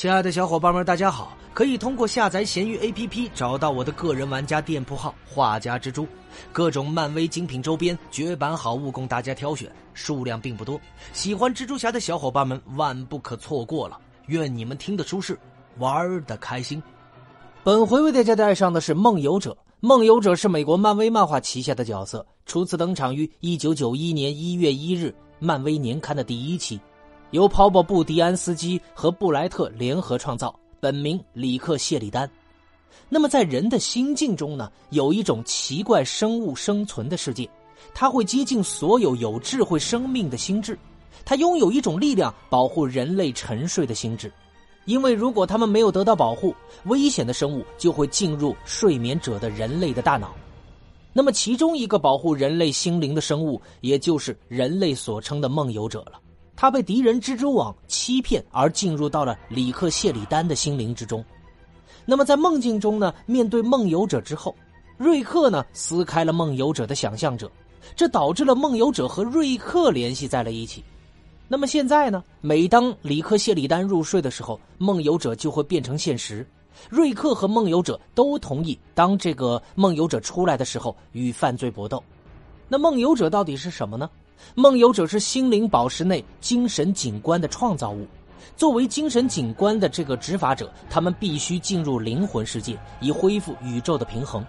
[0.00, 1.36] 亲爱的小伙伴们，大家好！
[1.52, 6.08] 可以通过下载闲鱼 APP 找到我的个人玩家店铺号“画家蜘蛛”，
[6.54, 10.80] 各种漫威精品周边、绝版好物供大家挑选，数量并不多。
[11.12, 13.98] 喜欢蜘蛛侠的小伙伴们万不可错过了！
[14.28, 15.38] 愿你们听得舒适，
[15.76, 16.82] 玩的开心。
[17.62, 19.54] 本回为大家带上的是梦游者。
[19.80, 26.80] 梦游者是美国漫威漫画旗下的角色，初次登场于1991年1月1日漫威年刊的第一期。
[27.30, 32.28] 由跑跑布迪安斯基和布莱特联合创造，本名里克谢里丹。
[33.08, 37.48] 那么，在人的心境中呢，有一种奇怪生物生存的世界，
[37.94, 40.76] 它会接近所有有智慧生命的心智，
[41.24, 44.32] 它拥有一种力量，保护人类沉睡的心智。
[44.86, 46.52] 因为如果他们没有得到保护，
[46.86, 50.34] 危险的生物就会进入睡眠者的人类的大脑。
[51.12, 56.18] 那么，其中一个保护人类心灵的生物，也就是人类所称的梦游者了。
[56.60, 61.24] 他被敌人蜘蛛网欺骗，而进入到了里克谢里丹的心灵之中。
[62.04, 63.14] 那么在梦境中呢？
[63.24, 64.54] 面对梦游者之后，
[64.98, 67.50] 瑞克呢撕开了梦游者的想象者，
[67.96, 70.84] 这导致了梦游者和瑞克联系在了一起。
[71.48, 72.22] 那么现在呢？
[72.42, 76.46] 每当里克谢里丹入睡的时候，梦游者就会变成现实。
[76.90, 82.04] 瑞克和梦游者都同意，当这个梦游者出来的时候与犯罪搏斗。
[82.68, 84.10] 那梦游者到底是什么呢？
[84.54, 88.06] 梦游者是心灵宝石内精神景观的创造物。
[88.56, 94.44] 作为精神景观的这个执法者，他们必须进入灵魂世界，以恢复宇宙的平衡。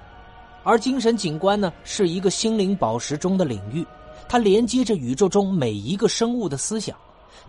[0.63, 3.85] 而精神景观呢，是一个心灵宝石中的领域，
[4.27, 6.95] 它连接着宇宙中每一个生物的思想。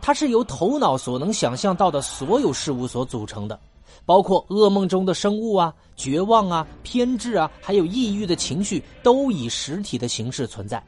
[0.01, 3.59] 它是由头脑所能想象到的所有事物所组成的，
[4.07, 10.83] 包括噩梦中的生物啊、绝望啊、偏执啊，还有抑郁的情绪，都以实体的形式存在。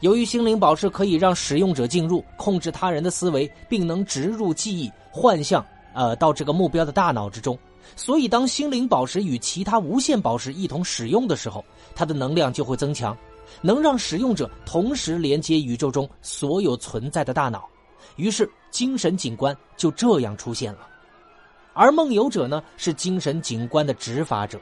[0.00, 5.64] 由于心灵宝石可以让使用者进入控制他人的思维，并能植入记忆幻象，
[5.94, 7.58] 呃，到这个目标的大脑之中，
[7.96, 11.64] 所以当心灵宝石与其他无限宝石一同使用的时候，
[11.94, 13.16] 它的能量就会增强，
[13.62, 17.68] 能让使用者同时连接宇宙中所有存在的大脑，
[18.16, 20.80] 于是精神景观就这样出现了。
[21.72, 24.60] 而梦游者呢，是精神景观的执法者。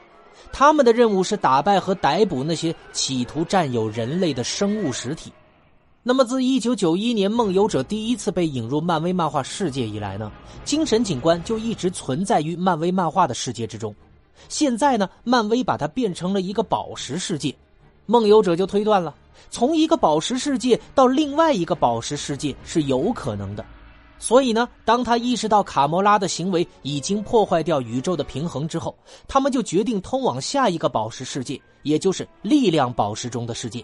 [0.51, 5.31] 他们的任务是打败和逮捕那些企图占有人类的生物实体。
[6.05, 10.29] 那么，自1991年《梦游者》第一次被引入漫威漫画世界以来呢，
[10.65, 13.95] 精神警官就一直存在于漫威漫画的世界之中。
[14.49, 17.55] 现在呢，漫威把它变成了一个宝石世界，
[18.05, 19.15] 梦游者就推断了，
[19.49, 23.65] 从一个宝石世界到另外一个宝石世界是有可能的。
[24.19, 28.95] 所以呢，当他意识到卡魔拉的行为已经破坏掉宇宙的平衡之后，
[29.27, 33.83] 他们就决定通往下一个宝石世界，也就是力量宝石中的世界。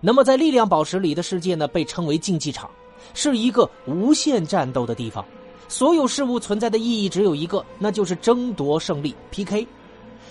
[0.00, 2.70] 那么，在力量宝石里的世界呢，被称为竞技场，
[3.14, 5.24] 是一个无限战斗的地方。
[5.66, 9.66] 所有事物存在的意义只有一个，那就是争夺胜利 PK。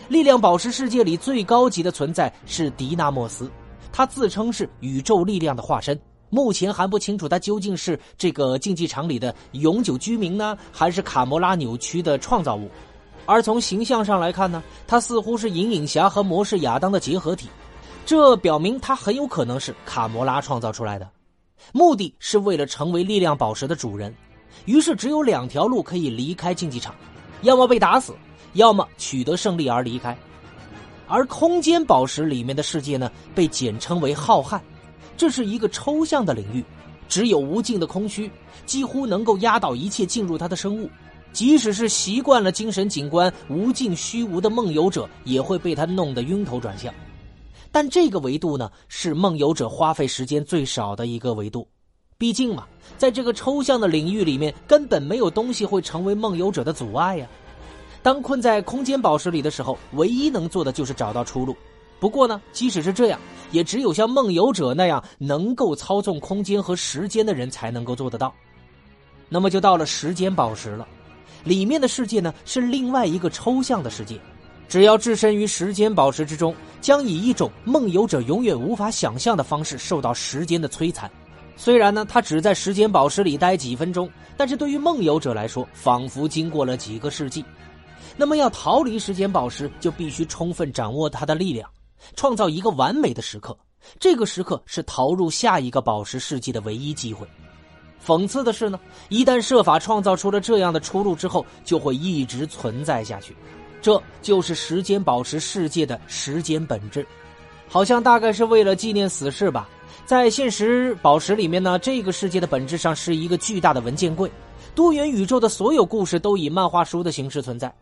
[0.07, 3.51] 力量宝石世界里最高级的存在是迪纳莫斯，
[3.91, 5.99] 他自称是宇宙力量的化身。
[6.29, 12.69] 目前还不清楚他究竟是这个竞技场里的永久居民呢，还是卡魔拉扭曲的创造物。
[13.25, 17.47] 而从形象上来看呢，他似乎是银影侠和魔士亚当的结合体，
[18.05, 21.09] 这表明他很有可能是卡魔拉创造出来的。
[21.73, 24.13] 目的是为了成为力量宝石的主人，
[24.65, 26.95] 于是只有两条路可以离开竞技场：
[27.41, 28.13] 要么被打死，
[28.53, 30.17] 要么取得胜利而离开。
[31.07, 34.59] 而空间宝石里面的世界呢，被简称为浩瀚。
[35.17, 36.63] 这是一个抽象的领域，
[37.09, 38.31] 只有无尽的空虚，
[38.65, 40.89] 几乎能够压倒一切进入它的生物。
[41.33, 46.93] 即使是习惯了精神景观无尽虚无的梦游者，也会被它弄得晕头转向。
[47.71, 51.67] 但这个维度呢，是梦游者花费时间最少的一个维度。
[52.17, 52.65] 毕竟嘛，
[52.97, 57.27] 在这个抽象的领域里面，根本没有东西会成为梦游者的阻碍呀。
[58.01, 61.55] 当困在空间宝石里的时候，唯一能做的就是找到出路。
[61.99, 63.19] 不过呢，即使是这样，
[63.51, 68.33] 也只有像梦游者那样能够操纵空间和时间的人才能够做得到。
[69.29, 70.87] 那么就到了时间宝石了，
[71.43, 74.19] 里面的世界呢是另外一个抽象的世界。
[74.69, 81.09] 只要置身于时间宝石之中，将以一种梦游者永远无法想象的方式受到时间的摧残。
[81.55, 87.43] 虽然呢，他只在时间宝石里待几分钟，但是对于梦游者来说，仿佛经过了几个世纪。
[88.15, 91.69] 那么要逃离时间宝石，就必须充分掌握它的力量。
[92.15, 93.57] 创造一个完美的时刻，
[93.99, 97.27] 这个时刻是逃入下一个宝石世纪的唯一机会。
[98.05, 98.79] 讽刺的是呢，
[99.09, 103.35] 一旦设法创造出了这样的出路之后，就会一直存在下去。
[103.81, 107.05] 这就是时间宝石世界的时间本质，
[107.67, 109.69] 好像大概是为了纪念死士吧。
[110.05, 114.31] 在现实宝石里面呢，这个世界的本质上是一个巨大的文件柜，
[114.73, 117.73] 多元宇宙的所有故事都以漫画书的形式存在，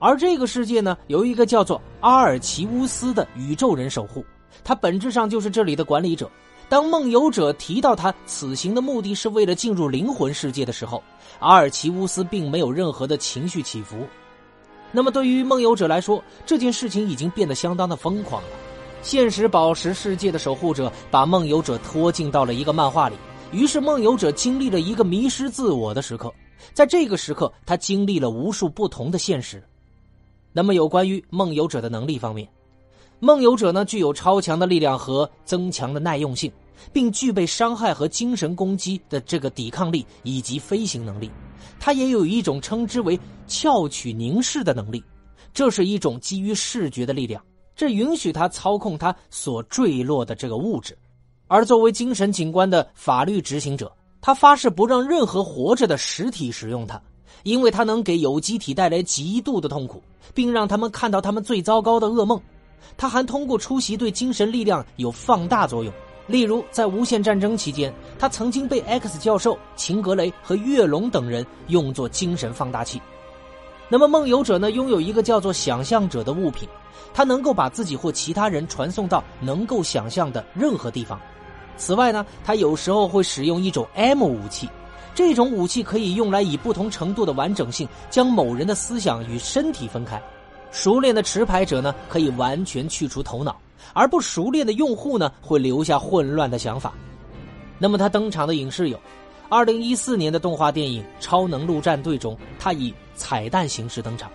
[0.00, 4.24] 而这个世界呢，有一个叫做阿尔奇乌斯的宇宙人守护，
[4.64, 6.28] 他本质上就是这里的管理者。
[6.70, 11.02] 当梦游者提到他此行的目的是为了进入灵魂世界的时候，
[11.38, 14.06] 阿尔奇乌斯并没有任何的情绪起伏。
[14.90, 18.48] 那么对于梦游者来说，这件事情已经变得相当的疯狂了。
[19.02, 23.16] 现实宝石世界的守护者把梦游者拖进到了一个漫画里，
[23.52, 26.32] 于是梦游者经历了一个迷失自我的时刻。
[26.72, 29.62] 在这个时刻，他经历了无数不同的现实。
[30.52, 32.48] 那么有关于梦游者的能力方面。
[33.18, 36.50] 梦游者呢，具有超强的力量和增强的耐用性，
[36.92, 41.30] 并具备伤害和精神攻击的这个抵抗力以及飞行能力。
[41.78, 45.04] 他也有一种称之为翘曲凝视的能力，
[45.52, 47.44] 这是一种基于视觉的力量，
[47.76, 50.96] 这允许他操控他所坠落的这个物质。
[51.46, 57.00] 而作为精神警官的法律执行者，他发誓不让任何活着的实体使用它，
[57.42, 60.02] 因为它能给有机体带来极度的痛苦，
[60.34, 62.40] 并让他们看到他们最糟糕的噩梦。
[62.96, 65.92] 他还通过出席对精神力量有放大作用，
[66.26, 73.00] 例如在无限战争期间，他曾经被 X 教授、秦格雷和月龙等人用作精神放大器。
[73.88, 76.68] 那么梦游者呢，拥有一个叫做想象者的物品，
[77.12, 81.20] 他能够把自己或其他人传送到能够想象的任何地方。
[81.76, 84.68] 此外呢，他有时候会使用一种 M 武器，
[85.14, 90.20] 这种武器可以用来以不同程度的完整性将某人的思想与身体分开。
[90.70, 93.52] 熟练的持牌者呢，可以完全去除头脑；
[93.92, 96.94] 而不熟练的用户呢，会留下混乱的想法。
[97.78, 99.00] 那么他登场的影视有：
[99.48, 104.30] 二零一四年的动画电影《超能陆战队》中，他以彩蛋形式登场。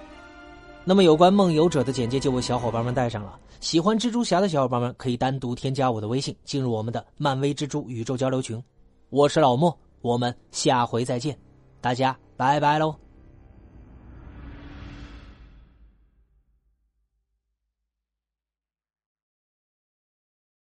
[0.83, 3.39] 那么有关梦游者的简介就为小伙伴们带上了。
[3.61, 8.61] 喜欢蜘蛛侠的小伙伴们可以单独添加我的微信，进入我们的漫威蜘蛛宇宙交流群。
[9.09, 9.75] 我是老莫，
[10.05, 11.35] 我们下回再见，
[11.81, 13.04] 大家拜拜喽。